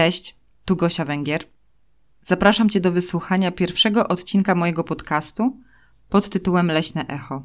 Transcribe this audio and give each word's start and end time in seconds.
Cześć, 0.00 0.36
tu 0.64 0.76
Gosia 0.76 1.04
Węgier. 1.04 1.44
Zapraszam 2.22 2.68
Cię 2.68 2.80
do 2.80 2.92
wysłuchania 2.92 3.50
pierwszego 3.52 4.08
odcinka 4.08 4.54
mojego 4.54 4.84
podcastu 4.84 5.56
pod 6.08 6.30
tytułem 6.30 6.66
Leśne 6.66 7.06
Echo. 7.06 7.42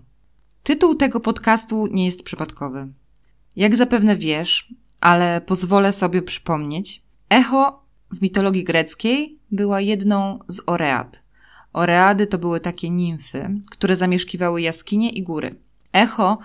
Tytuł 0.64 0.96
tego 0.96 1.20
podcastu 1.20 1.88
nie 1.88 2.06
jest 2.06 2.24
przypadkowy. 2.24 2.88
Jak 3.56 3.76
zapewne 3.76 4.16
wiesz, 4.18 4.74
ale 5.02 5.42
pozwolę 5.42 5.94
sobie 5.94 6.22
przypomnieć, 6.22 7.02
echo 7.30 7.86
w 8.12 8.22
mitologii 8.22 8.64
greckiej 8.64 9.40
była 9.52 9.82
jedną 9.82 10.40
z 10.48 10.62
oread. 10.66 11.24
Oready 11.74 12.28
to 12.28 12.38
były 12.38 12.60
takie 12.60 12.90
nimfy, 12.90 13.50
które 13.72 13.96
zamieszkiwały 13.96 14.62
jaskinie 14.62 15.10
i 15.10 15.24
góry. 15.24 15.56
Echo 15.94 16.38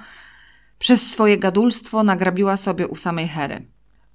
przez 0.79 1.11
swoje 1.11 1.39
gadulstwo 1.39 2.03
nagrabiła 2.03 2.57
sobie 2.57 2.89
u 2.89 2.97
samej 2.97 3.29
Hery. 3.29 3.67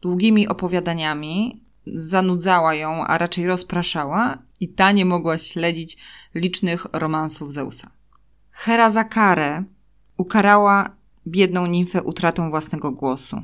Długimi 0.01 0.47
opowiadaniami 0.47 1.64
zanudzała 1.87 2.75
ją, 2.75 3.05
a 3.05 3.17
raczej 3.17 3.47
rozpraszała 3.47 4.37
i 4.59 4.69
ta 4.69 4.91
nie 4.91 5.05
mogła 5.05 5.37
śledzić 5.37 5.97
licznych 6.35 6.85
romansów 6.93 7.51
Zeusa. 7.51 7.89
Hera 8.51 8.89
za 8.89 9.03
karę 9.03 9.63
ukarała 10.17 10.89
biedną 11.27 11.65
nimfę 11.65 12.03
utratą 12.03 12.49
własnego 12.49 12.91
głosu. 12.91 13.41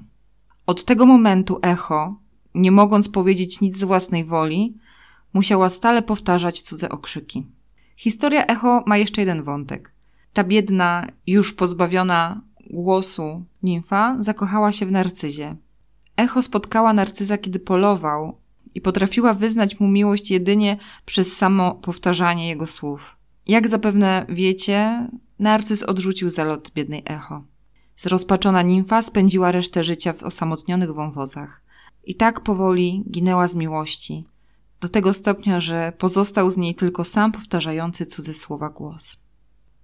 Od 0.66 0.86
tego 0.86 1.06
momentu 1.06 1.60
echo, 1.62 2.16
nie 2.56 2.72
mogąc 2.72 3.10
powiedzieć 3.10 3.62
nic 3.62 3.78
z 3.78 3.84
własnej 3.84 4.26
woli, 4.26 4.78
musiała 5.34 5.70
stale 5.70 6.02
powtarzać 6.02 6.62
cudze 6.62 6.90
okrzyki. 6.90 7.46
Historia 7.96 8.46
echo 8.46 8.84
ma 8.86 8.98
jeszcze 8.98 9.22
jeden 9.22 9.44
wątek. 9.44 9.92
Ta 10.34 10.44
biedna, 10.44 11.08
już 11.28 11.54
pozbawiona 11.54 12.42
głosu 12.70 13.46
nimfa 13.64 14.16
zakochała 14.20 14.72
się 14.72 14.86
w 14.86 14.92
narcyzie. 14.92 15.56
Echo 16.18 16.42
spotkała 16.42 16.94
narcyza, 16.94 17.38
kiedy 17.38 17.60
polował 17.60 18.38
i 18.76 18.82
potrafiła 18.82 19.34
wyznać 19.34 19.80
mu 19.80 19.88
miłość 19.88 20.32
jedynie 20.32 20.78
przez 21.06 21.38
samo 21.38 21.76
powtarzanie 21.76 22.50
jego 22.50 22.68
słów. 22.68 23.18
Jak 23.48 23.68
zapewne 23.68 24.26
wiecie, 24.30 25.08
narcyz 25.40 25.84
odrzucił 25.84 26.30
zalot 26.30 26.72
biednej 26.72 27.04
echo. 27.06 27.44
Zrozpaczona 27.96 28.62
nimfa 28.62 29.02
spędziła 29.02 29.52
resztę 29.52 29.84
życia 29.84 30.14
w 30.14 30.24
osamotnionych 30.24 30.94
wąwozach. 30.94 31.62
I 32.04 32.16
tak 32.16 32.40
powoli 32.40 33.04
ginęła 33.12 33.48
z 33.48 33.56
miłości, 33.56 34.26
do 34.82 34.90
tego 34.90 35.14
stopnia, 35.14 35.60
że 35.60 35.94
pozostał 35.98 36.50
z 36.50 36.58
niej 36.58 36.76
tylko 36.76 37.04
sam 37.04 37.32
powtarzający 37.32 38.06
cudze 38.06 38.34
słowa 38.34 38.70
głos. 38.70 39.18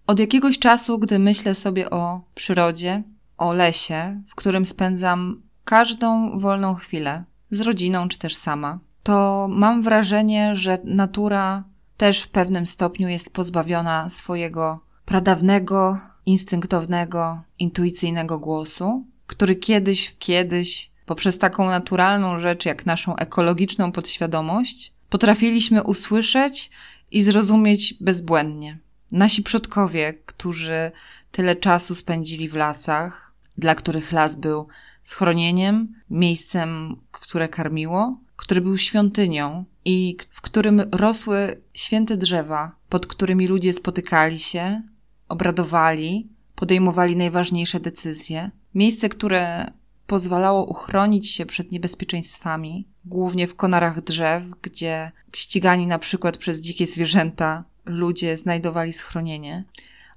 Od 0.07 0.19
jakiegoś 0.19 0.59
czasu, 0.59 0.99
gdy 0.99 1.19
myślę 1.19 1.55
sobie 1.55 1.89
o 1.89 2.21
przyrodzie, 2.35 3.03
o 3.37 3.53
lesie, 3.53 4.21
w 4.27 4.35
którym 4.35 4.65
spędzam 4.65 5.41
każdą 5.67 6.39
wolną 6.39 6.75
chwilę, 6.75 7.23
z 7.51 7.61
rodziną 7.61 8.07
czy 8.07 8.19
też 8.19 8.35
sama, 8.35 8.79
to 9.03 9.47
mam 9.51 9.83
wrażenie, 9.83 10.55
że 10.55 10.77
natura 10.83 11.63
też 11.97 12.21
w 12.21 12.29
pewnym 12.29 12.67
stopniu 12.67 13.07
jest 13.07 13.33
pozbawiona 13.33 14.09
swojego 14.09 14.79
pradawnego, 15.05 15.97
instynktownego, 16.25 17.41
intuicyjnego 17.59 18.39
głosu, 18.39 19.05
który 19.27 19.55
kiedyś, 19.55 20.15
kiedyś, 20.19 20.91
poprzez 21.05 21.37
taką 21.37 21.65
naturalną 21.65 22.39
rzecz 22.39 22.65
jak 22.65 22.85
naszą 22.85 23.15
ekologiczną 23.15 23.91
podświadomość, 23.91 24.93
potrafiliśmy 25.09 25.83
usłyszeć 25.83 26.71
i 27.11 27.21
zrozumieć 27.21 27.93
bezbłędnie. 28.01 28.77
Nasi 29.11 29.43
przodkowie, 29.43 30.13
którzy 30.25 30.91
tyle 31.31 31.55
czasu 31.55 31.95
spędzili 31.95 32.49
w 32.49 32.55
lasach, 32.55 33.26
dla 33.57 33.75
których 33.75 34.11
las 34.11 34.35
był 34.35 34.67
schronieniem, 35.03 35.93
miejscem, 36.09 36.95
które 37.11 37.49
karmiło, 37.49 38.19
który 38.35 38.61
był 38.61 38.77
świątynią 38.77 39.65
i 39.85 40.17
w 40.29 40.41
którym 40.41 40.81
rosły 40.91 41.61
święte 41.73 42.17
drzewa, 42.17 42.75
pod 42.89 43.07
którymi 43.07 43.47
ludzie 43.47 43.73
spotykali 43.73 44.39
się, 44.39 44.81
obradowali, 45.29 46.27
podejmowali 46.55 47.15
najważniejsze 47.15 47.79
decyzje. 47.79 48.51
Miejsce, 48.75 49.09
które 49.09 49.71
pozwalało 50.07 50.65
uchronić 50.65 51.31
się 51.31 51.45
przed 51.45 51.71
niebezpieczeństwami, 51.71 52.87
głównie 53.05 53.47
w 53.47 53.55
konarach 53.55 54.03
drzew, 54.03 54.43
gdzie 54.61 55.11
ścigani 55.35 55.87
na 55.87 55.99
przykład 55.99 56.37
przez 56.37 56.61
dzikie 56.61 56.85
zwierzęta 56.85 57.63
ludzie 57.85 58.37
znajdowali 58.37 58.93
schronienie. 58.93 59.63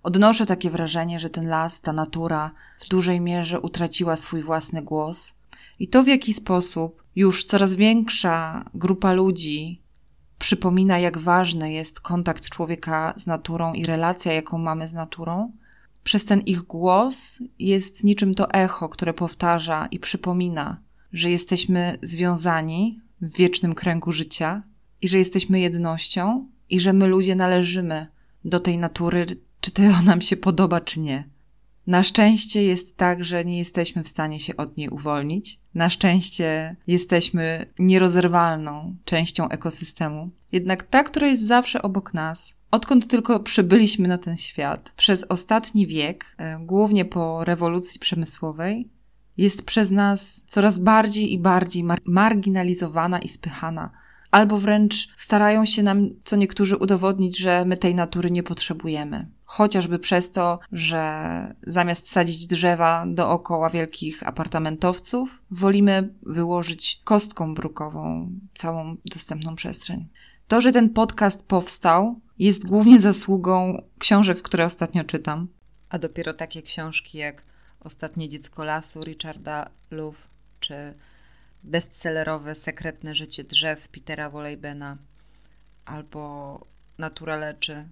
Odnoszę 0.02 0.46
takie 0.46 0.70
wrażenie, 0.70 1.20
że 1.20 1.30
ten 1.30 1.48
las, 1.48 1.80
ta 1.80 1.92
natura 1.92 2.50
w 2.80 2.88
dużej 2.88 3.20
mierze 3.20 3.60
utraciła 3.60 4.16
swój 4.16 4.42
własny 4.42 4.82
głos. 4.82 5.32
I 5.78 5.88
to 5.88 6.02
w 6.02 6.06
jaki 6.06 6.32
sposób 6.32 7.02
już 7.16 7.44
coraz 7.44 7.74
większa 7.74 8.64
grupa 8.74 9.12
ludzi 9.12 9.80
przypomina, 10.38 10.98
jak 10.98 11.18
ważny 11.18 11.72
jest 11.72 12.00
kontakt 12.00 12.48
człowieka 12.48 13.14
z 13.16 13.26
naturą 13.26 13.72
i 13.72 13.84
relacja, 13.84 14.32
jaką 14.32 14.58
mamy 14.58 14.88
z 14.88 14.92
naturą, 14.92 15.52
przez 16.04 16.24
ten 16.24 16.40
ich 16.40 16.62
głos 16.62 17.38
jest 17.58 18.04
niczym 18.04 18.34
to 18.34 18.50
echo, 18.50 18.88
które 18.88 19.14
powtarza 19.14 19.88
i 19.90 19.98
przypomina, 19.98 20.80
że 21.12 21.30
jesteśmy 21.30 21.98
związani 22.02 23.00
w 23.20 23.36
wiecznym 23.36 23.74
kręgu 23.74 24.12
życia 24.12 24.62
i 25.02 25.08
że 25.08 25.18
jesteśmy 25.18 25.60
jednością 25.60 26.48
i 26.70 26.80
że 26.80 26.92
my 26.92 27.06
ludzie 27.06 27.34
należymy 27.34 28.06
do 28.44 28.60
tej 28.60 28.78
natury, 28.78 29.26
czy 29.60 29.70
to 29.70 29.82
nam 30.04 30.20
się 30.20 30.36
podoba, 30.36 30.80
czy 30.80 31.00
nie. 31.00 31.24
Na 31.86 32.02
szczęście 32.02 32.62
jest 32.62 32.96
tak, 32.96 33.24
że 33.24 33.44
nie 33.44 33.58
jesteśmy 33.58 34.04
w 34.04 34.08
stanie 34.08 34.40
się 34.40 34.56
od 34.56 34.76
niej 34.76 34.88
uwolnić. 34.88 35.60
Na 35.74 35.90
szczęście 35.90 36.76
jesteśmy 36.86 37.66
nierozerwalną 37.78 38.96
częścią 39.04 39.48
ekosystemu. 39.48 40.30
Jednak 40.52 40.82
ta, 40.82 41.04
która 41.04 41.26
jest 41.26 41.46
zawsze 41.46 41.82
obok 41.82 42.14
nas, 42.14 42.54
odkąd 42.70 43.06
tylko 43.06 43.40
przybyliśmy 43.40 44.08
na 44.08 44.18
ten 44.18 44.36
świat, 44.36 44.92
przez 44.96 45.24
ostatni 45.28 45.86
wiek, 45.86 46.24
e, 46.38 46.58
głównie 46.58 47.04
po 47.04 47.44
rewolucji 47.44 48.00
przemysłowej, 48.00 48.88
jest 49.36 49.62
przez 49.62 49.90
nas 49.90 50.44
coraz 50.46 50.78
bardziej 50.78 51.32
i 51.32 51.38
bardziej 51.38 51.84
mar 51.84 52.00
marginalizowana 52.04 53.18
i 53.18 53.28
spychana 53.28 53.90
albo 54.30 54.56
wręcz 54.56 55.08
starają 55.16 55.64
się 55.64 55.82
nam 55.82 56.08
co 56.24 56.36
niektórzy 56.36 56.76
udowodnić, 56.76 57.38
że 57.38 57.64
my 57.64 57.76
tej 57.76 57.94
natury 57.94 58.30
nie 58.30 58.42
potrzebujemy. 58.42 59.26
Chociażby 59.44 59.98
przez 59.98 60.30
to, 60.30 60.58
że 60.72 61.54
zamiast 61.66 62.10
sadzić 62.10 62.46
drzewa 62.46 63.04
dookoła 63.08 63.70
wielkich 63.70 64.28
apartamentowców, 64.28 65.42
wolimy 65.50 66.14
wyłożyć 66.22 67.00
kostką 67.04 67.54
brukową 67.54 68.30
całą 68.54 68.96
dostępną 69.04 69.54
przestrzeń. 69.54 70.08
To, 70.48 70.60
że 70.60 70.72
ten 70.72 70.90
podcast 70.90 71.46
powstał, 71.46 72.20
jest 72.38 72.66
głównie 72.66 73.00
zasługą 73.00 73.82
książek, 73.98 74.42
które 74.42 74.64
ostatnio 74.64 75.04
czytam. 75.04 75.48
A 75.88 75.98
dopiero 75.98 76.34
takie 76.34 76.62
książki 76.62 77.18
jak 77.18 77.42
Ostatnie 77.80 78.28
dziecko 78.28 78.64
lasu 78.64 79.00
Richarda 79.00 79.70
Luff 79.90 80.30
czy 80.60 80.94
bestsellerowe 81.62 82.54
Sekretne 82.54 83.14
życie 83.14 83.44
drzew 83.44 83.88
Petera 83.88 84.30
Wolejbena 84.30 84.96
albo 85.84 86.66
Natura 86.98 87.36
leczy 87.36 87.88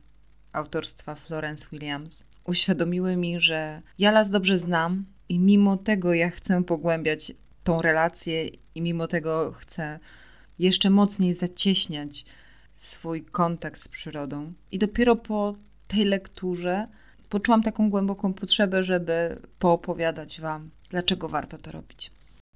autorstwa 0.53 1.15
Florence 1.15 1.69
Williams 1.73 2.29
uświadomiły 2.49 3.17
mi, 3.17 3.41
że 3.41 3.83
ja 3.99 4.11
las 4.11 4.31
dobrze 4.31 4.59
znam 4.59 5.05
i 5.29 5.39
mimo 5.39 5.77
tego 5.77 6.15
ja 6.15 6.31
chcę 6.31 6.65
pogłębiać 6.65 7.33
tą 7.65 7.79
relację 7.79 8.49
i 8.75 8.83
mimo 8.83 9.07
tego 9.07 9.53
chcę 9.53 9.99
jeszcze 10.59 10.91
mocniej 10.91 11.35
zacieśniać 11.35 12.25
swój 12.75 13.25
kontakt 13.25 13.81
z 13.81 13.89
przyrodą. 13.89 14.53
I 14.73 14.79
dopiero 14.79 15.17
po 15.17 15.57
tej 15.89 16.05
lekturze 16.05 16.89
poczułam 17.29 17.63
taką 17.63 17.91
głęboką 17.91 18.35
potrzebę, 18.35 18.83
żeby 18.83 19.41
poopowiadać 19.59 20.41
Wam, 20.41 20.71
dlaczego 20.91 21.29
warto 21.29 21.59
to 21.59 21.73
robić. 21.73 22.11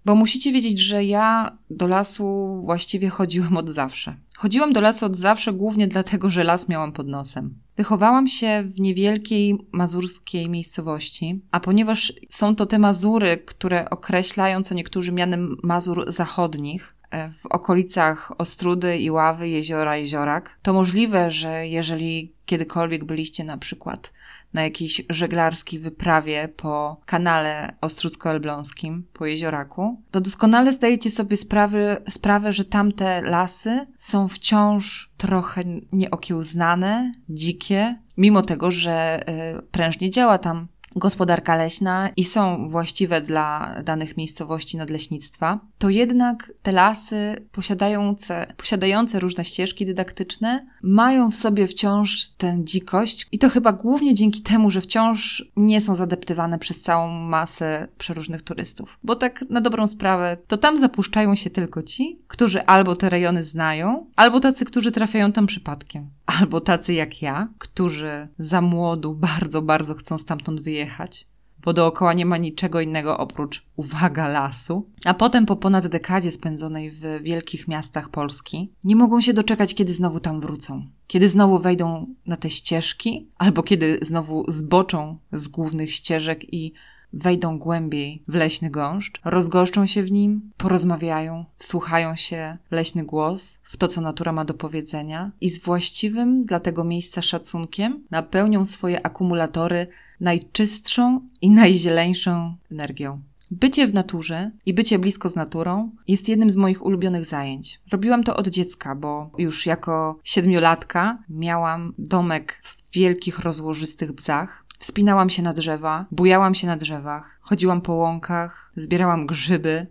Bo 0.05 0.15
musicie 0.15 0.53
wiedzieć, 0.53 0.81
że 0.81 1.05
ja 1.05 1.57
do 1.71 1.87
lasu 1.87 2.61
właściwie 2.65 3.09
chodziłam 3.09 3.57
od 3.57 3.69
zawsze. 3.69 4.17
Chodziłam 4.37 4.73
do 4.73 4.81
lasu 4.81 5.07
od 5.07 5.17
zawsze 5.17 5.53
głównie 5.53 5.89
dlatego, 5.89 6.31
że 6.31 6.45
las 6.45 6.69
miałam 6.69 6.93
pod 6.93 7.09
nosem. 7.09 7.55
Wychowałam 7.77 8.29
się 8.29 8.65
w 8.67 8.81
niewielkiej 8.81 9.59
mazurskiej 9.73 10.49
miejscowości, 10.49 11.41
a 11.51 11.61
ponieważ 11.61 12.13
są 12.31 12.57
to 12.57 12.67
te 12.67 12.79
Mazury, 12.79 13.39
które 13.39 13.91
określają 13.91 14.63
co 14.63 14.75
niektórzy 14.75 15.13
mianem 15.13 15.57
Mazur 15.63 16.13
Zachodnich, 16.13 16.95
e, 17.11 17.31
w 17.31 17.47
okolicach 17.47 18.33
Ostrudy, 18.39 18.99
Iławy, 18.99 19.49
Jeziora, 19.49 19.97
Jeziorak, 19.97 20.59
to 20.63 20.73
możliwe, 20.73 21.31
że 21.31 21.69
jeżeli 21.69 22.33
kiedykolwiek 22.47 23.05
byliście 23.05 23.45
na 23.45 23.59
przykład 23.59 24.13
na 24.53 24.63
jakiejś 24.63 25.03
żeglarskiej 25.11 25.81
wyprawie 25.81 26.49
po 26.57 27.01
kanale 27.07 27.77
Ostrucko-Elbląskim, 27.81 29.03
po 29.13 29.27
jezioraku, 29.27 30.03
to 30.11 30.21
doskonale 30.21 30.73
zdajecie 30.73 31.11
sobie 31.11 31.37
sprawy, 31.37 31.97
sprawę, 32.09 32.53
że 32.53 32.65
tamte 32.65 33.23
lasy 33.23 33.87
są 33.99 34.29
wciąż 34.29 35.11
trochę 35.17 35.63
nieokiełznane, 35.93 37.13
dzikie, 37.29 37.97
mimo 38.17 38.43
tego, 38.43 38.71
że 38.71 39.25
y, 39.59 39.63
prężnie 39.63 40.11
działa 40.11 40.39
tam 40.39 40.69
gospodarka 40.97 41.57
leśna 41.57 42.11
i 42.17 42.25
są 42.25 42.71
właściwe 42.71 43.21
dla 43.21 43.75
danych 43.85 44.17
miejscowości 44.17 44.77
nadleśnictwa, 44.77 45.61
to 45.79 45.91
jednak 45.91 46.53
te 46.63 46.73
lasy 46.73 47.49
posiadające, 47.53 48.55
posiadające 48.57 49.21
różne 49.21 49.45
ścieżki 49.45 49.87
dydaktyczne 49.87 50.67
mają 50.83 51.31
w 51.31 51.37
sobie 51.37 51.67
wciąż 51.67 52.29
tę 52.29 52.59
dzikość 52.65 53.27
i 53.33 53.39
to 53.39 53.49
chyba 53.49 53.73
głównie 53.73 54.15
dzięki 54.15 54.43
temu, 54.43 54.71
że 54.71 54.81
wciąż 54.81 55.45
nie 55.57 55.81
są 55.81 55.95
zadeptywane 55.95 56.59
przez 56.59 56.83
całą 56.83 57.09
masę 57.09 57.89
przeróżnych 57.99 58.43
turystów. 58.43 58.99
Bo 59.03 59.17
tak 59.17 59.45
na 59.51 59.61
dobrą 59.61 59.87
sprawę, 59.87 60.37
to 60.47 60.57
tam 60.57 60.77
zapuszczają 60.77 61.35
się 61.35 61.51
tylko 61.51 61.83
ci, 61.83 62.19
którzy 62.29 62.67
albo 62.67 62.97
te 62.97 63.11
rejony 63.11 63.45
znają, 63.45 64.07
albo 64.17 64.41
tacy, 64.41 64.65
którzy 64.65 64.93
trafiają 64.93 65.33
tam 65.33 65.47
przypadkiem. 65.47 66.11
Albo 66.41 66.61
tacy 66.61 66.95
jak 66.95 67.23
ja, 67.23 67.49
którzy 67.59 68.29
za 68.39 68.61
młodu 68.61 69.15
bardzo, 69.15 69.63
bardzo 69.63 69.95
chcą 69.95 70.19
stamtąd 70.19 70.61
wyjechać, 70.61 71.27
bo 71.65 71.73
dookoła 71.73 72.13
nie 72.13 72.27
ma 72.27 72.37
niczego 72.37 72.81
innego 72.81 73.19
oprócz, 73.19 73.63
uwaga, 73.77 74.29
lasu. 74.29 74.87
A 75.05 75.15
potem 75.15 75.47
po 75.47 75.57
ponad 75.57 75.87
dekadzie 75.87 76.31
spędzonej 76.31 76.91
w 76.91 77.23
wielkich 77.23 77.69
miastach 77.69 78.09
Polski, 78.09 78.73
nie 78.85 78.97
mogą 78.97 79.21
się 79.21 79.33
doczekać, 79.33 79.75
kiedy 79.75 79.93
znowu 79.93 80.21
tam 80.21 80.41
wrócą. 80.41 80.87
Kiedy 81.07 81.29
znowu 81.29 81.59
wejdą 81.59 82.07
na 82.27 82.37
te 82.37 82.51
ścieżki, 82.51 83.29
albo 83.39 83.63
kiedy 83.63 83.99
znowu 84.03 84.45
zboczą 84.49 85.19
z 85.33 85.49
głównych 85.49 85.93
ścieżek 85.93 86.55
i 86.55 86.73
wejdą 87.13 87.59
głębiej 87.59 88.23
w 88.29 88.35
leśny 88.35 88.71
gąszcz, 88.71 89.21
rozgoszczą 89.25 89.87
się 89.87 90.03
w 90.03 90.11
nim, 90.11 90.51
porozmawiają, 90.57 91.45
wsłuchają 91.57 92.17
się 92.17 92.57
leśny 92.71 93.05
głos, 93.05 93.59
w 93.63 93.77
to, 93.77 93.89
co 93.89 94.01
natura 94.01 94.33
ma 94.33 94.45
do 94.45 94.55
powiedzenia 94.55 95.31
i 95.41 95.51
z 95.51 95.61
właściwym 95.63 96.45
dla 96.45 96.61
tego 96.61 96.85
miejsca 96.85 97.23
szacunkiem 97.23 98.05
napełnią 98.11 98.65
swoje 98.65 99.07
akumulatory 99.07 99.87
najczystszą 100.21 101.27
i 101.41 101.51
najzieleńszą 101.51 102.55
energią. 102.73 103.21
Bycie 103.51 103.87
w 103.87 103.95
naturze 103.95 104.51
i 104.67 104.75
bycie 104.75 104.99
blisko 104.99 105.29
z 105.29 105.37
naturą 105.37 105.91
jest 106.09 106.29
jednym 106.29 106.51
z 106.51 106.57
moich 106.57 106.87
ulubionych 106.87 107.25
zajęć. 107.25 107.81
Robiłam 107.91 108.25
to 108.25 108.37
od 108.37 108.49
dziecka, 108.49 108.95
bo 108.95 109.31
już 109.39 109.67
jako 109.67 110.21
siedmiolatka 110.25 111.19
miałam 111.29 111.95
domek 111.99 112.61
w 112.63 112.95
wielkich, 112.95 113.39
rozłożystych 113.39 114.13
bzach. 114.13 114.65
Wspinałam 114.83 115.31
się 115.31 115.43
na 115.43 115.53
drzewa, 115.53 116.07
bujałam 116.11 116.55
się 116.55 116.67
na 116.67 116.77
drzewach, 116.77 117.39
chodziłam 117.41 117.81
po 117.81 117.93
łąkach, 117.93 118.73
zbierałam 118.77 119.27
grzyby, 119.27 119.87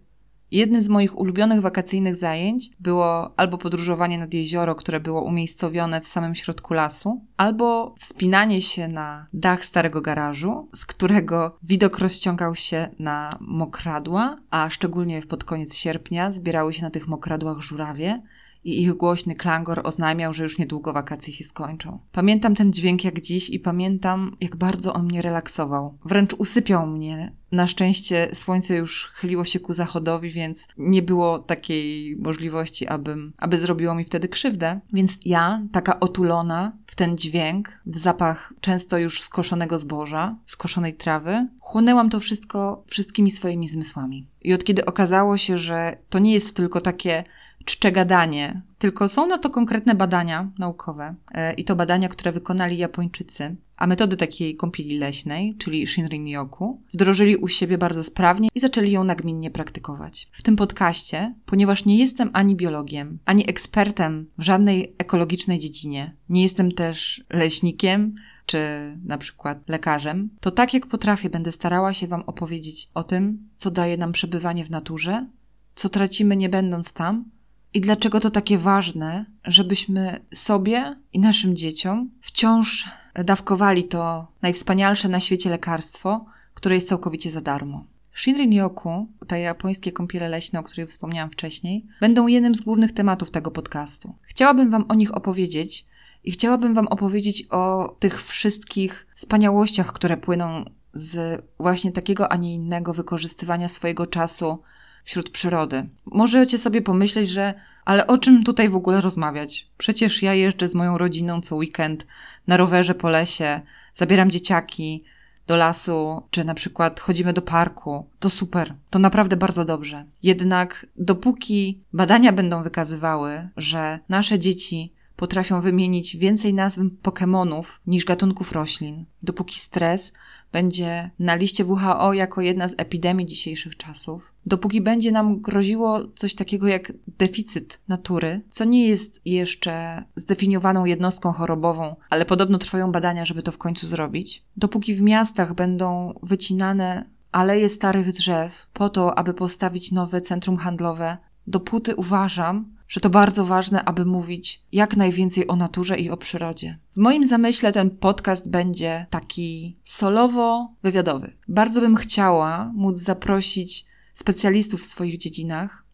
Jednym 0.52 0.82
z 0.82 0.90
moich 0.90 1.20
ulubionych 1.20 1.62
wakacyjnych 1.62 2.16
zajęć 2.16 2.70
było 2.80 3.34
albo 3.38 3.58
podróżowanie 3.58 4.18
nad 4.20 4.34
jezioro, 4.34 4.76
które 4.76 5.00
było 5.00 5.22
umiejscowione 5.24 6.02
w 6.02 6.08
samym 6.08 6.36
środku 6.36 6.74
lasu, 6.74 7.26
albo 7.38 7.96
wspinanie 8.00 8.62
się 8.62 8.88
na 8.88 9.28
dach 9.34 9.66
starego 9.66 10.02
garażu, 10.02 10.70
z 10.74 10.86
którego 10.86 11.58
widok 11.64 12.00
rozciągał 12.00 12.56
się 12.56 12.90
na 13.00 13.38
mokradła, 13.42 14.38
a 14.50 14.70
szczególnie 14.70 15.22
pod 15.22 15.44
koniec 15.44 15.76
sierpnia 15.76 16.32
zbierały 16.32 16.74
się 16.74 16.82
na 16.82 16.92
tych 16.92 17.08
mokradłach 17.08 17.60
żurawie 17.60 18.22
i 18.64 18.82
ich 18.82 18.94
głośny 18.94 19.36
klangor 19.36 19.82
oznajmiał, 19.84 20.34
że 20.34 20.44
już 20.44 20.58
niedługo 20.58 20.94
wakacje 20.94 21.34
się 21.34 21.44
skończą. 21.44 22.00
Pamiętam 22.12 22.56
ten 22.56 22.74
dźwięk 22.74 23.04
jak 23.04 23.22
dziś 23.22 23.50
i 23.50 23.60
pamiętam, 23.60 24.36
jak 24.42 24.56
bardzo 24.56 24.94
on 24.94 25.06
mnie 25.06 25.22
relaksował. 25.22 25.98
Wręcz 26.06 26.34
usypiał 26.34 26.88
mnie. 26.88 27.32
Na 27.52 27.68
szczęście 27.68 28.30
słońce 28.34 28.76
już 28.76 29.12
chyliło 29.14 29.46
się 29.46 29.60
ku 29.60 29.74
zachodowi, 29.74 30.30
więc 30.30 30.68
nie 30.78 31.02
było 31.02 31.40
takiej 31.40 32.16
możliwości, 32.18 32.88
abym, 32.88 33.34
aby 33.38 33.58
zrobiło 33.58 33.96
mi 33.96 34.06
wtedy 34.06 34.28
krzywdę. 34.28 34.80
Więc 34.94 35.20
ja, 35.26 35.62
taka 35.72 36.00
otulona 36.00 36.72
w 36.86 36.96
ten 36.96 37.18
dźwięk, 37.18 37.70
w 37.86 37.98
zapach 37.98 38.54
często 38.62 38.98
już 38.98 39.22
skoszonego 39.22 39.78
zboża, 39.78 40.36
skoszonej 40.48 40.94
trawy, 40.94 41.48
chłonęłam 41.60 42.10
to 42.10 42.20
wszystko 42.20 42.84
wszystkimi 42.88 43.32
swoimi 43.32 43.68
zmysłami. 43.68 44.28
I 44.42 44.54
od 44.54 44.64
kiedy 44.64 44.86
okazało 44.86 45.38
się, 45.38 45.58
że 45.58 45.98
to 46.10 46.20
nie 46.20 46.34
jest 46.34 46.56
tylko 46.56 46.82
takie 46.82 47.24
czcze 47.66 47.92
gadanie, 47.92 48.62
tylko 48.78 49.10
są 49.10 49.28
na 49.28 49.38
to 49.38 49.50
konkretne 49.50 49.96
badania 49.96 50.52
naukowe 50.60 51.16
e, 51.32 51.54
i 51.54 51.64
to 51.64 51.76
badania, 51.76 52.10
które 52.10 52.32
wykonali 52.32 52.78
Japończycy, 52.78 53.56
a 53.78 53.88
metody 53.88 54.18
takiej 54.18 54.56
kąpieli 54.56 54.98
leśnej, 54.98 55.56
czyli 55.58 55.88
Shinrin-yoku, 55.88 56.78
wdrożyli 56.94 57.36
u 57.36 57.48
siebie 57.48 57.78
bardzo 57.78 58.04
sprawnie 58.04 58.50
i 58.56 58.60
zaczęli 58.60 58.92
ją 58.92 59.04
nagminnie 59.04 59.52
praktykować. 59.52 60.30
W 60.32 60.44
tym 60.44 60.56
podcaście, 60.56 61.36
ponieważ 61.46 61.86
nie 61.86 61.98
jestem 61.98 62.30
ani 62.34 62.56
biologiem, 62.56 63.20
ani 63.26 63.50
ekspertem 63.50 64.30
w 64.38 64.44
żadnej 64.44 64.96
ekologicznej 64.98 65.60
dziedzinie, 65.60 66.16
nie 66.30 66.44
jestem 66.44 66.72
też 66.72 67.24
leśnikiem, 67.30 68.16
czy 68.46 68.60
na 69.06 69.18
przykład 69.18 69.70
lekarzem, 69.70 70.30
to 70.40 70.52
tak 70.52 70.74
jak 70.74 70.88
potrafię, 70.88 71.30
będę 71.30 71.52
starała 71.52 71.94
się 71.94 72.08
Wam 72.08 72.24
opowiedzieć 72.26 72.90
o 72.94 73.04
tym, 73.04 73.50
co 73.58 73.72
daje 73.72 73.98
nam 73.98 74.12
przebywanie 74.12 74.66
w 74.66 74.72
naturze, 74.72 75.28
co 75.76 75.90
tracimy 75.90 76.36
nie 76.36 76.50
będąc 76.50 76.94
tam, 76.94 77.26
i 77.74 77.82
dlaczego 77.82 78.20
to 78.20 78.30
takie 78.30 78.58
ważne, 78.58 79.26
żebyśmy 79.46 80.26
sobie 80.34 80.96
i 81.14 81.20
naszym 81.20 81.56
dzieciom 81.56 82.10
wciąż 82.22 82.90
dawkowali 83.26 83.84
to 83.84 84.28
najwspanialsze 84.42 85.10
na 85.10 85.20
świecie 85.20 85.50
lekarstwo, 85.50 86.26
które 86.54 86.76
jest 86.76 86.88
całkowicie 86.88 87.32
za 87.32 87.42
darmo. 87.42 87.86
Shinrin-yoku, 88.16 89.06
te 89.28 89.40
japońskie 89.40 89.92
kąpiele 89.92 90.30
leśne, 90.30 90.60
o 90.60 90.64
których 90.64 90.90
wspomniałam 90.90 91.30
wcześniej, 91.30 91.86
będą 92.02 92.28
jednym 92.28 92.56
z 92.56 92.62
głównych 92.62 92.92
tematów 92.92 93.32
tego 93.32 93.52
podcastu. 93.52 94.16
Chciałabym 94.22 94.72
Wam 94.72 94.86
o 94.90 94.96
nich 94.96 95.16
opowiedzieć 95.16 95.86
i 96.24 96.32
chciałabym 96.32 96.74
Wam 96.74 96.88
opowiedzieć 96.88 97.48
o 97.50 97.96
tych 98.00 98.26
wszystkich 98.26 99.08
wspaniałościach, 99.16 99.94
które 99.94 100.18
płyną 100.18 100.66
z 100.94 101.44
właśnie 101.60 101.92
takiego, 101.92 102.32
a 102.32 102.36
nie 102.36 102.56
innego 102.56 102.94
wykorzystywania 102.94 103.68
swojego 103.68 104.08
czasu 104.08 104.60
wśród 105.04 105.30
przyrody. 105.30 105.90
Możecie 106.06 106.58
sobie 106.58 106.82
pomyśleć, 106.82 107.30
że 107.30 107.54
ale 107.86 108.08
o 108.08 108.18
czym 108.18 108.44
tutaj 108.44 108.70
w 108.70 108.76
ogóle 108.76 109.02
rozmawiać? 109.02 109.68
Przecież 109.78 110.22
ja 110.22 110.34
jeżdżę 110.34 110.68
z 110.68 110.76
moją 110.76 110.98
rodziną 110.98 111.42
co 111.42 111.56
weekend 111.56 112.06
na 112.48 112.58
rowerze 112.58 112.96
po 112.96 113.10
lesie, 113.10 113.62
zabieram 113.94 114.32
dzieciaki 114.32 115.04
do 115.48 115.56
lasu, 115.56 116.24
czy 116.32 116.44
na 116.44 116.54
przykład 116.54 117.00
chodzimy 117.00 117.34
do 117.34 117.42
parku. 117.42 118.06
To 118.20 118.30
super, 118.30 118.74
to 118.90 119.00
naprawdę 119.00 119.38
bardzo 119.38 119.66
dobrze. 119.66 120.06
Jednak 120.24 120.86
dopóki 120.98 121.80
badania 121.94 122.32
będą 122.32 122.64
wykazywały, 122.64 123.50
że 123.58 124.00
nasze 124.10 124.40
dzieci 124.40 124.94
potrafią 125.22 125.62
wymienić 125.62 126.18
więcej 126.18 126.54
nazw 126.54 126.80
Pokémonów 127.04 127.64
niż 127.88 128.06
gatunków 128.06 128.52
roślin, 128.52 129.06
dopóki 129.24 129.60
stres 129.60 130.12
będzie 130.52 131.10
na 131.20 131.36
liście 131.36 131.66
WHO 131.66 132.14
jako 132.14 132.42
jedna 132.42 132.68
z 132.68 132.74
epidemii 132.78 133.26
dzisiejszych 133.26 133.78
czasów, 133.78 134.34
dopóki 134.46 134.82
będzie 134.82 135.12
nam 135.12 135.42
groziło 135.42 136.00
coś 136.16 136.36
takiego 136.36 136.68
jak 136.68 136.94
deficyt 137.08 137.80
natury, 137.88 138.42
co 138.50 138.66
nie 138.66 138.88
jest 138.88 139.22
jeszcze 139.26 140.04
zdefiniowaną 140.16 140.86
jednostką 140.86 141.32
chorobową, 141.32 141.96
ale 142.10 142.26
podobno 142.26 142.58
trwają 142.58 142.92
badania, 142.92 143.26
żeby 143.26 143.44
to 143.44 143.52
w 143.52 143.58
końcu 143.58 143.88
zrobić, 143.88 144.44
dopóki 144.58 144.96
w 144.96 145.02
miastach 145.02 145.54
będą 145.54 146.14
wycinane 146.24 147.06
aleje 147.32 147.70
starych 147.70 148.12
drzew 148.12 148.68
po 148.74 148.90
to, 148.90 149.18
aby 149.20 149.34
postawić 149.34 149.92
nowe 149.92 150.22
centrum 150.22 150.58
handlowe, 150.58 151.18
dopóty 151.48 151.96
uważam, 151.96 152.81
że 152.92 153.00
to 153.00 153.10
bardzo 153.10 153.46
ważne, 153.46 153.86
aby 153.86 154.06
mówić 154.06 154.64
jak 154.72 154.98
najwięcej 154.98 155.48
o 155.48 155.56
naturze 155.56 155.98
i 155.98 156.10
o 156.10 156.18
przyrodzie. 156.18 156.78
W 156.96 156.98
moim 156.98 157.26
zamyśle 157.26 157.72
ten 157.72 157.90
podcast 157.90 158.50
będzie 158.50 159.06
taki 159.10 159.78
solowo-wywiadowy. 159.86 161.32
Bardzo 161.48 161.82
bym 161.82 161.96
chciała 161.96 162.72
móc 162.76 163.00
zaprosić 163.00 163.86
specjalistów 164.14 164.82
w 164.82 164.86
swoich 164.86 165.18
dziedzinach, 165.18 165.86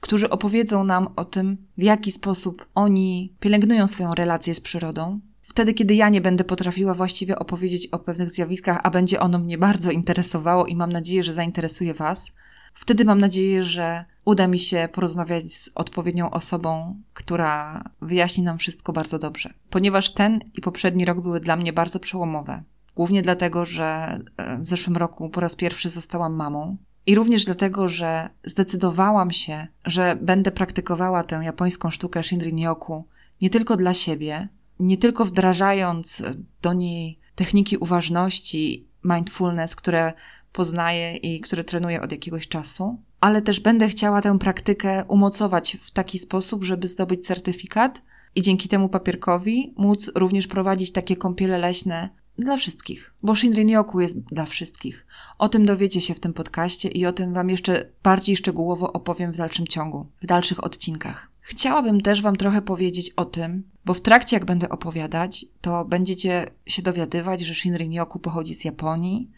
którzy 0.00 0.30
opowiedzą 0.30 0.84
nam 0.84 1.08
o 1.16 1.24
tym, 1.24 1.56
w 1.78 1.82
jaki 1.82 2.12
sposób 2.12 2.66
oni 2.74 3.34
pielęgnują 3.40 3.86
swoją 3.86 4.10
relację 4.10 4.54
z 4.54 4.60
przyrodą. 4.60 5.20
Wtedy, 5.42 5.74
kiedy 5.74 5.94
ja 5.94 6.08
nie 6.08 6.20
będę 6.20 6.44
potrafiła 6.44 6.94
właściwie 6.94 7.38
opowiedzieć 7.38 7.86
o 7.86 7.98
pewnych 7.98 8.30
zjawiskach, 8.30 8.80
a 8.82 8.90
będzie 8.90 9.20
ono 9.20 9.38
mnie 9.38 9.58
bardzo 9.58 9.90
interesowało 9.90 10.66
i 10.66 10.76
mam 10.76 10.92
nadzieję, 10.92 11.22
że 11.22 11.34
zainteresuje 11.34 11.94
Was, 11.94 12.32
wtedy 12.74 13.04
mam 13.04 13.20
nadzieję, 13.20 13.64
że 13.64 14.04
uda 14.24 14.46
mi 14.46 14.58
się 14.58 14.88
porozmawiać 14.92 15.52
z 15.52 15.70
odpowiednią 15.74 16.30
osobą, 16.30 17.00
która 17.14 17.84
wyjaśni 18.00 18.44
nam 18.44 18.58
wszystko 18.58 18.92
bardzo 18.92 19.18
dobrze. 19.18 19.54
Ponieważ 19.70 20.10
ten 20.10 20.40
i 20.54 20.60
poprzedni 20.60 21.04
rok 21.04 21.20
były 21.20 21.40
dla 21.40 21.56
mnie 21.56 21.72
bardzo 21.72 22.00
przełomowe. 22.00 22.62
Głównie 22.96 23.22
dlatego, 23.22 23.64
że 23.64 24.20
e, 24.36 24.58
w 24.58 24.66
zeszłym 24.66 24.96
roku 24.96 25.30
po 25.30 25.40
raz 25.40 25.56
pierwszy 25.56 25.90
zostałam 25.90 26.34
mamą. 26.34 26.76
I 27.06 27.14
również 27.14 27.44
dlatego, 27.44 27.88
że 27.88 28.28
zdecydowałam 28.44 29.30
się, 29.30 29.66
że 29.84 30.16
będę 30.20 30.50
praktykowała 30.50 31.22
tę 31.22 31.40
japońską 31.44 31.90
sztukę 31.90 32.20
Shinrin-yoku 32.20 33.02
nie 33.42 33.50
tylko 33.50 33.76
dla 33.76 33.94
siebie, 33.94 34.48
nie 34.80 34.96
tylko 34.96 35.24
wdrażając 35.24 36.22
do 36.62 36.72
niej 36.72 37.18
techniki 37.34 37.76
uważności, 37.76 38.88
mindfulness, 39.04 39.76
które 39.76 40.12
poznaję 40.54 41.16
i 41.16 41.40
które 41.40 41.64
trenuję 41.64 42.02
od 42.02 42.12
jakiegoś 42.12 42.48
czasu, 42.48 42.98
ale 43.20 43.42
też 43.42 43.60
będę 43.60 43.88
chciała 43.88 44.22
tę 44.22 44.38
praktykę 44.38 45.04
umocować 45.08 45.76
w 45.80 45.90
taki 45.90 46.18
sposób, 46.18 46.64
żeby 46.64 46.88
zdobyć 46.88 47.26
certyfikat 47.26 48.02
i 48.34 48.42
dzięki 48.42 48.68
temu 48.68 48.88
papierkowi 48.88 49.74
móc 49.76 50.10
również 50.14 50.46
prowadzić 50.46 50.92
takie 50.92 51.16
kąpiele 51.16 51.58
leśne 51.58 52.08
dla 52.38 52.56
wszystkich, 52.56 53.14
bo 53.22 53.32
Shinrin-yoku 53.32 54.00
jest 54.00 54.20
dla 54.20 54.44
wszystkich. 54.44 55.06
O 55.38 55.48
tym 55.48 55.66
dowiecie 55.66 56.00
się 56.00 56.14
w 56.14 56.20
tym 56.20 56.32
podcaście 56.32 56.88
i 56.88 57.06
o 57.06 57.12
tym 57.12 57.34
Wam 57.34 57.50
jeszcze 57.50 57.90
bardziej 58.02 58.36
szczegółowo 58.36 58.92
opowiem 58.92 59.32
w 59.32 59.36
dalszym 59.36 59.66
ciągu, 59.66 60.06
w 60.22 60.26
dalszych 60.26 60.64
odcinkach. 60.64 61.30
Chciałabym 61.40 62.00
też 62.00 62.22
Wam 62.22 62.36
trochę 62.36 62.62
powiedzieć 62.62 63.10
o 63.16 63.24
tym, 63.24 63.70
bo 63.84 63.94
w 63.94 64.00
trakcie 64.00 64.36
jak 64.36 64.44
będę 64.44 64.68
opowiadać, 64.68 65.46
to 65.60 65.84
będziecie 65.84 66.50
się 66.66 66.82
dowiadywać, 66.82 67.40
że 67.40 67.54
Shinrin-yoku 67.54 68.18
pochodzi 68.18 68.54
z 68.54 68.64
Japonii, 68.64 69.30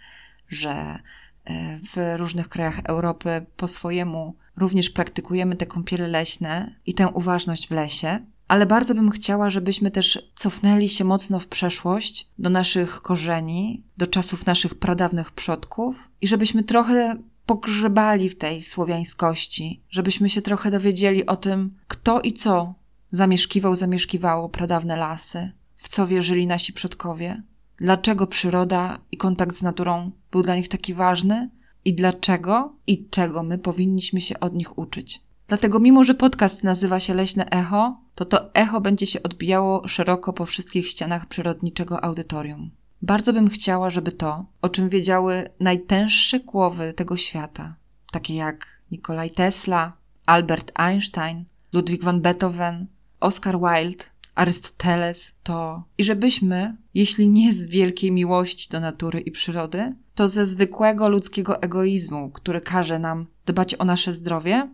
że 0.49 0.99
e, 1.45 1.79
w 1.95 2.17
różnych 2.17 2.49
krajach 2.49 2.81
Europy 2.85 3.47
po 3.57 3.69
swojemu 3.69 4.35
również 4.57 4.91
praktykujemy 4.91 5.57
te 5.57 5.67
kąpiele 5.67 6.09
leśne 6.09 6.75
i 6.87 6.95
tę 6.95 7.09
uważność 7.09 7.69
w 7.69 7.71
lesie, 7.71 8.19
ale 8.49 8.67
bardzo 8.67 8.95
bym 8.95 9.11
chciała, 9.11 9.51
żebyśmy 9.51 9.91
też 9.91 10.31
cofnęli 10.37 10.89
się 10.89 11.05
mocno 11.05 11.41
w 11.41 11.47
przeszłość, 11.47 12.29
do 12.39 12.51
naszych 12.51 13.03
korzeni, 13.03 13.83
do 13.97 14.07
czasów 14.07 14.47
naszych 14.47 14.75
pradawnych 14.75 15.33
przodków 15.33 16.11
i 16.21 16.29
żebyśmy 16.29 16.63
trochę 16.63 17.17
pogrzebali 17.47 18.29
w 18.29 18.39
tej 18.39 18.63
słowiańskości, 18.63 19.83
żebyśmy 19.91 20.31
się 20.31 20.43
trochę 20.43 20.71
dowiedzieli 20.71 21.27
o 21.27 21.37
tym, 21.37 21.75
kto 21.89 22.21
i 22.21 22.33
co 22.33 22.75
zamieszkiwał, 23.11 23.77
zamieszkiwało 23.77 24.49
pradawne 24.49 24.97
lasy, 24.97 25.53
w 25.77 25.89
co 25.89 26.07
wierzyli 26.07 26.47
nasi 26.47 26.73
przodkowie, 26.73 27.43
dlaczego 27.79 28.27
przyroda 28.27 28.99
i 29.13 29.17
kontakt 29.17 29.57
z 29.57 29.63
naturą 29.63 30.11
był 30.31 30.43
dla 30.43 30.57
nich 30.57 30.69
taki 30.69 30.95
ważny 30.95 31.51
i 31.85 31.95
dlaczego 31.95 32.73
i 32.87 33.09
czego 33.09 33.43
my 33.43 33.59
powinniśmy 33.59 34.21
się 34.21 34.41
od 34.41 34.55
nich 34.55 34.79
uczyć. 34.79 35.23
Dlatego, 35.47 35.79
mimo 35.79 36.05
że 36.05 36.15
podcast 36.15 36.65
nazywa 36.65 37.01
się 37.01 37.15
Leśne 37.15 37.51
Echo, 37.51 37.97
to 38.15 38.25
to 38.25 38.55
echo 38.55 38.81
będzie 38.81 39.07
się 39.07 39.23
odbijało 39.23 39.89
szeroko 39.89 40.33
po 40.33 40.47
wszystkich 40.47 40.89
ścianach 40.89 41.27
przyrodniczego 41.27 42.05
audytorium. 42.05 42.71
Bardzo 43.03 43.33
bym 43.33 43.49
chciała, 43.49 43.91
żeby 43.91 44.13
to, 44.13 44.47
o 44.63 44.69
czym 44.69 44.89
wiedziały 44.89 45.49
najtęższe 45.61 46.41
głowy 46.41 46.93
tego 46.93 47.17
świata, 47.17 47.75
takie 48.13 48.35
jak 48.35 48.67
Nikolaj 48.91 49.31
Tesla, 49.31 49.93
Albert 50.27 50.73
Einstein, 50.75 51.45
Ludwig 51.73 52.05
van 52.05 52.21
Beethoven, 52.21 52.87
Oscar 53.21 53.59
Wilde, 53.59 54.05
Arystoteles, 54.37 55.33
to. 55.43 55.85
I 55.99 56.05
żebyśmy, 56.05 56.77
jeśli 56.95 57.29
nie 57.29 57.55
z 57.55 57.67
wielkiej 57.67 58.13
miłości 58.13 58.69
do 58.71 58.81
natury 58.81 59.21
i 59.21 59.31
przyrody, 59.31 59.95
to 60.15 60.29
ze 60.29 60.47
zwykłego 60.47 61.09
ludzkiego 61.09 61.63
egoizmu, 61.63 62.31
który 62.31 62.61
każe 62.61 62.99
nam 62.99 63.27
dbać 63.47 63.75
o 63.75 63.85
nasze 63.85 64.13
zdrowie, 64.13 64.71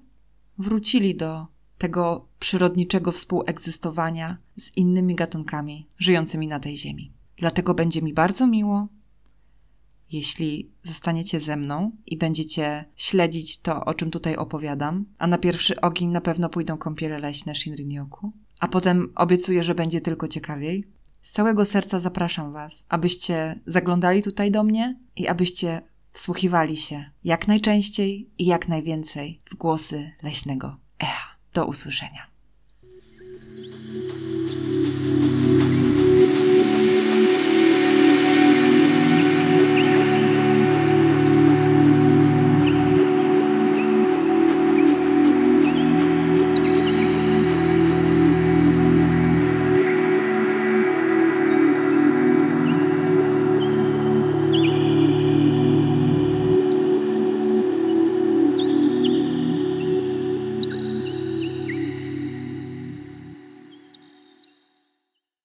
wrócili 0.58 1.14
do 1.14 1.46
tego 1.78 2.28
przyrodniczego 2.38 3.12
współegzystowania 3.12 4.36
z 4.56 4.76
innymi 4.76 5.14
gatunkami 5.14 5.88
żyjącymi 5.98 6.48
na 6.48 6.60
tej 6.60 6.76
ziemi. 6.76 7.12
Dlatego 7.36 7.74
będzie 7.74 8.02
mi 8.02 8.14
bardzo 8.14 8.46
miło, 8.46 8.88
jeśli 10.12 10.70
zostaniecie 10.82 11.40
ze 11.40 11.56
mną 11.56 11.90
i 12.06 12.16
będziecie 12.16 12.84
śledzić 12.96 13.60
to, 13.60 13.84
o 13.84 13.94
czym 13.94 14.10
tutaj 14.10 14.36
opowiadam, 14.36 15.04
a 15.18 15.26
na 15.26 15.38
pierwszy 15.38 15.80
ogień 15.80 16.10
na 16.10 16.20
pewno 16.20 16.48
pójdą 16.48 16.78
kąpiele 16.78 17.18
leśne 17.18 17.52
Shinrin-yoku, 17.52 18.30
a 18.62 18.68
potem 18.68 19.12
obiecuję, 19.14 19.64
że 19.64 19.74
będzie 19.74 20.00
tylko 20.00 20.28
ciekawiej. 20.28 20.84
Z 21.22 21.32
całego 21.32 21.64
serca 21.64 21.98
zapraszam 21.98 22.52
Was, 22.52 22.84
abyście 22.88 23.60
zaglądali 23.66 24.22
tutaj 24.22 24.50
do 24.50 24.62
mnie 24.62 24.96
i 25.16 25.28
abyście 25.28 25.82
wsłuchiwali 26.12 26.76
się 26.76 27.10
jak 27.24 27.48
najczęściej 27.48 28.30
i 28.38 28.46
jak 28.46 28.68
najwięcej 28.68 29.40
w 29.50 29.54
głosy 29.54 30.10
leśnego 30.22 30.76
echa. 30.98 31.36
Do 31.54 31.66
usłyszenia. 31.66 32.31